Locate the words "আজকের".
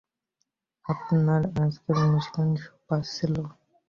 1.61-1.97